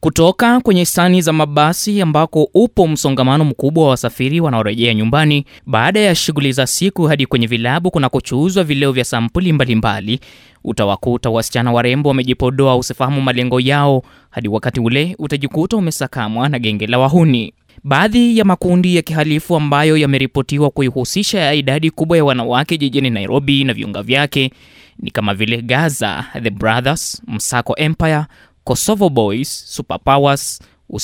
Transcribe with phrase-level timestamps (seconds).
[0.00, 6.14] Kutoka kwenye stani za mabasi ambako upo msongamano mkubwa wa wasafiri wanaorejea nyumbani baada ya
[6.14, 10.20] shughuli za siku hadi kwenye vilabu kunakochuuzwa vileo vya sampuli mbalimbali,
[10.64, 16.98] utawakuta wasichana warembo wamejipodoa usifahamu malengo yao hadi wakati ule utajikuta umesakamwa na genge la
[16.98, 17.52] wahuni.
[17.84, 23.64] Baadhi ya makundi ya kihalifu ambayo yameripotiwa kuihusisha ya idadi kubwa ya wanawake jijini Nairobi
[23.64, 24.50] na viunga vyake
[24.98, 28.24] ni kama vile Gaza, The Brothers, Msako Empire,
[28.68, 31.02] Kosovo Boys, Supapawas, os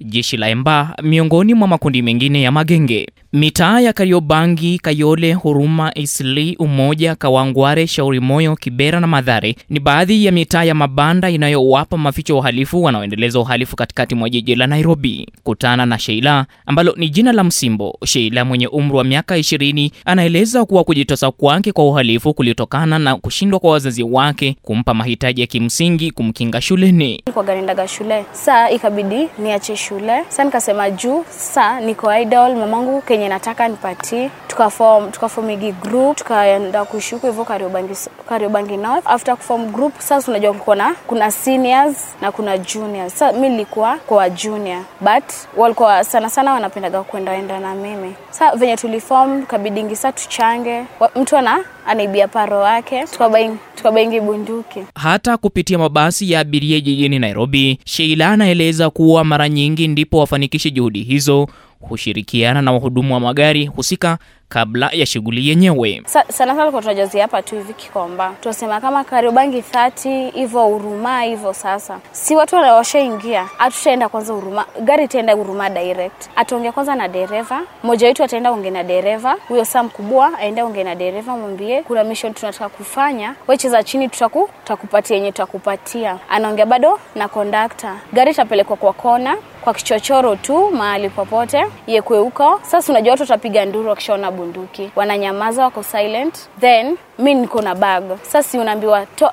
[0.00, 3.08] Jeshi la Emba, miongoni mwa makundi mengine ya magenge.
[3.32, 10.24] Mitaa ya Kariobangi, Kayole, Huruma, Isli, Umoja, Kawangware, Shauri Moyo, Kibera na Madhare ni baadhi
[10.24, 15.26] ya mitaa ya mabanda inayowapa maficho wahalifu wanaoendeleza uhalifu katikati mwa jiji la Nairobi.
[15.42, 17.98] Kutana na Sheila ambalo ni jina la msimbo.
[18.04, 23.60] Sheila mwenye umri wa miaka ishirini anaeleza kuwa kujitosa kwake kwa uhalifu kulitokana na kushindwa
[23.60, 27.22] kwa wazazi wake kumpa mahitaji ya kimsingi kumkinga shuleni.
[27.34, 30.24] Kwa ganindaga shule saa ikabidi niache shule.
[30.28, 36.84] Sasa nikasema juu sasa niko idol, mamangu kenye nataka nipatie, tukaform tukaform igi group, tukaenda
[36.84, 37.94] kushuku hivyo Kariobangi
[38.28, 39.06] Kariobangi North.
[39.06, 43.12] After kuform group, sasa unajua kulikuwa na kuna seniors na kuna juniors.
[43.12, 45.24] Sasa mimi nilikuwa kwa junior, but
[45.56, 48.14] walikuwa sana sana wanapendaga kwenda enda na mimi.
[48.30, 50.84] Sasa venye tuliform, kabidingi sasa tuchange,
[51.16, 54.80] mtu ana anaibia paro wake, tukabaingi tukabaingi bunduki.
[54.94, 61.02] Hata kupitia mabasi ya abiria jijini Nairobi, Sheila anaeleza kuwa mara nyingi ndipo wafanikishe juhudi
[61.02, 61.48] hizo
[61.80, 66.02] hushirikiana na wahudumu wa magari husika kabla ya shughuli yenyewe.
[66.06, 71.22] Sa, sana sana kwa tunajazia hapa tu hivi Kikomba, tunasema kama Kariobangi 30 hivyo Huruma
[71.22, 71.52] hivyo.
[71.52, 77.62] Sasa si watu washaingia, hatutaenda kwanza Huruma, gari itaenda Huruma direct, ataongea kwanza na dereva
[77.84, 82.04] mmoja wetu, ataenda ongea na dereva huyo, saa mkubwa aende ongea na dereva, mwambie kuna
[82.04, 86.18] mission tunataka kufanya, wewe cheza chini, tutaku tutakupatia yenye tutakupatia.
[86.30, 89.36] Anaongea bado na kondakta, gari itapelekwa kwa kona
[89.68, 92.60] kwa kichochoro tu mahali popote yekwe huko.
[92.62, 98.02] Sasa unajua watu watapiga nduru wakishaona bunduki, wananyamaza, wako silent, then mi niko na bag.
[98.22, 99.30] Sasa unaambiwa to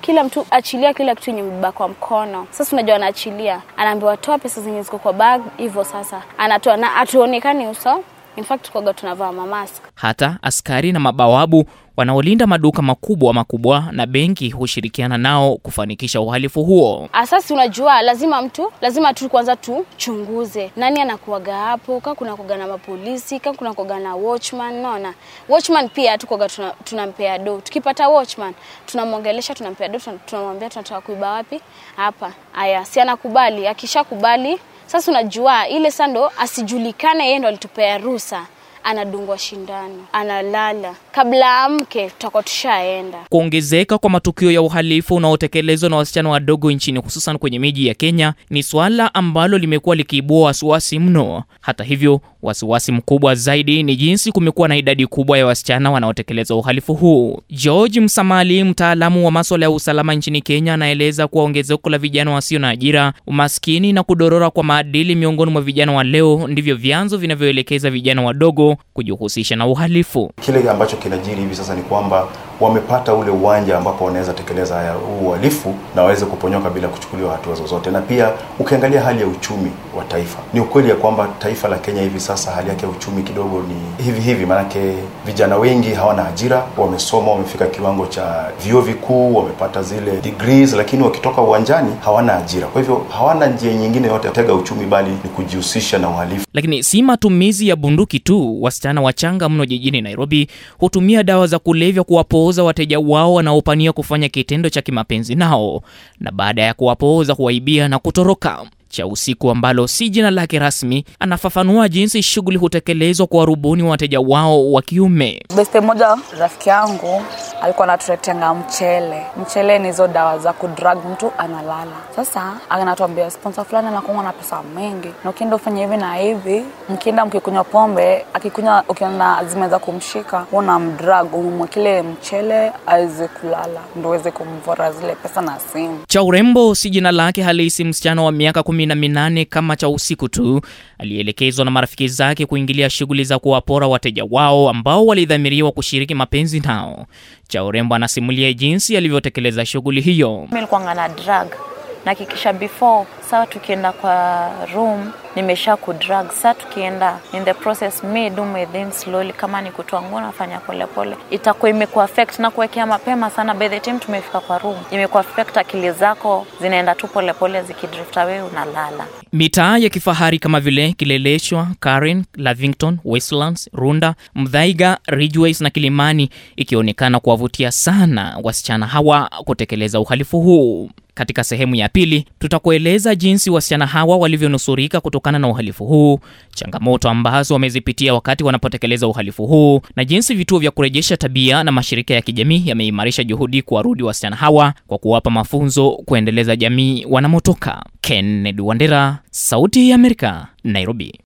[0.00, 2.46] kila mtu achilia kila kitu yenye mbeba kwa mkono.
[2.50, 7.66] Sasa unajua anaachilia, anaambiwa toa pesa zenye ziko kwa bag, hivyo sasa anatoa na atuonekani
[7.66, 8.04] uso.
[8.36, 11.64] In fact tukoga tunavaa mamask Hata askari na mabawabu
[11.96, 17.08] wanaolinda maduka makubwa makubwa na benki hushirikiana nao kufanikisha uhalifu huo.
[17.12, 22.66] Asasi unajua, lazima mtu lazima tu kwanza tuchunguze nani anakuaga hapo, kama kuna kuaga na
[22.66, 24.74] mapolisi, kama kuna kuaga na watchman.
[24.82, 25.14] Naona
[25.48, 27.60] watchman pia tukoga tuna, tunampea do.
[27.60, 28.54] Tukipata watchman
[28.86, 31.60] tunamwongelesha, tunampea do, tunamwambia tunataka kuiba wapi
[31.96, 32.32] hapa.
[32.54, 33.66] Aya, si anakubali.
[33.66, 34.58] Akishakubali
[34.92, 38.46] sasa, unajua ile sando asijulikane yeye ndo alitupea ruhusa,
[38.84, 40.94] anadungwa shindano, analala.
[41.12, 43.18] Kabla amke, tutakuwa tushaenda.
[43.28, 48.34] Kuongezeka kwa matukio ya uhalifu unaotekelezwa na wasichana wadogo nchini hususan kwenye miji ya Kenya
[48.50, 51.42] ni suala ambalo limekuwa likiibua wasiwasi mno.
[51.60, 56.94] Hata hivyo, wasiwasi mkubwa zaidi ni jinsi kumekuwa na idadi kubwa ya wasichana wanaotekeleza uhalifu
[56.94, 57.40] huu.
[57.50, 62.58] George Msamali, mtaalamu wa maswala ya usalama nchini Kenya, anaeleza kuwa ongezeko la vijana wasio
[62.58, 67.90] na ajira, umaskini na kudorora kwa maadili miongoni mwa vijana wa leo ndivyo vyanzo vinavyoelekeza
[67.90, 70.32] vijana wadogo kujihusisha na uhalifu.
[70.40, 72.28] Kile ambacho kinajiri hivi sasa ni kwamba
[72.62, 74.94] wamepata ule uwanja ambapo wanaweza tekeleza haya
[75.26, 77.90] uhalifu na waweze kuponyoka bila kuchukuliwa hatua zozote.
[77.90, 82.02] Na pia ukiangalia hali ya uchumi wa taifa, ni ukweli ya kwamba taifa la Kenya
[82.02, 84.94] hivi sasa hali yake ya uchumi kidogo ni hivi hivi, maanake
[85.26, 91.42] vijana wengi hawana ajira, wamesoma, wamefika kiwango cha vyuo vikuu, wamepata zile degrees, lakini wakitoka
[91.42, 92.66] uwanjani hawana ajira.
[92.66, 96.46] Kwa hivyo hawana njia nyingine yote ya kutega uchumi, bali ni kujihusisha na uhalifu.
[96.54, 98.62] Lakini si matumizi ya bunduki tu.
[98.62, 100.48] Wasichana wachanga mno jijini Nairobi
[100.78, 102.04] hutumia dawa za kulevya
[102.52, 105.82] kuwapooza wateja wao wanaopania kufanya kitendo cha kimapenzi nao,
[106.20, 108.64] na baada ya kuwapooza huwaibia na kutoroka.
[108.88, 114.20] cha usiku ambalo si jina lake rasmi, anafafanua jinsi shughuli hutekelezwa kwa warubuni wa wateja
[114.20, 115.42] wao wa kiume.
[115.56, 117.22] Beste moja rafiki yangu
[117.62, 119.22] alikuwa anatuletenga mchele.
[119.42, 121.92] Mchele ni hizo dawa za kudrag mtu analala.
[122.16, 127.26] Sasa anatuambia sponsor fulani anakuwa na pesa mingi, na ukienda ufanye hivi na hivi, mkienda
[127.26, 134.30] mkikunywa pombe, akikunywa ukiona zimeweza kumshika, una mdrag umumwe kile mchele aweze kulala, ndo uweze
[134.30, 135.98] kumvora zile pesa na simu.
[136.08, 137.84] Cha urembo si jina lake halisi.
[137.84, 140.60] Msichana wa miaka kumi na minane kama cha usiku tu
[140.98, 147.06] alielekezwa na marafiki zake kuingilia shughuli za kuwapora wateja wao ambao walidhamiriwa kushiriki mapenzi nao.
[147.52, 150.48] Cha urembo anasimulia jinsi alivyotekeleza shughuli hiyo.
[150.52, 151.71] Nilikuwa na drug
[152.04, 156.30] nahakikisha before saa tukienda kwa room nimesha kudrug.
[156.30, 160.60] saa tukienda in the process me do my things slowly kama ni kutoa nguo nafanya
[160.60, 162.08] polepole itakuwa imekuwa
[162.38, 167.08] na kuwekea mapema sana by the time tumefika kwa room imekuwa akili zako zinaenda tu
[167.08, 174.98] polepole zikidrift away unalala Mitaa ya kifahari kama vile Kileleshwa, Karen, Lavington, Westlands, Runda, Mdhaiga,
[175.06, 180.90] Ridgeways na Kilimani ikionekana kuwavutia sana wasichana hawa kutekeleza uhalifu huu.
[181.14, 186.20] Katika sehemu ya pili tutakueleza jinsi wasichana hawa walivyonusurika kutokana na uhalifu huu,
[186.54, 192.14] changamoto ambazo wamezipitia wakati wanapotekeleza uhalifu huu, na jinsi vituo vya kurejesha tabia na mashirika
[192.14, 197.84] ya kijamii yameimarisha juhudi kuwarudi wasichana hawa kwa kuwapa mafunzo kuendeleza jamii wanamotoka.
[198.00, 201.20] Kennedy Wandera, Sauti ya Amerika, Nairobi.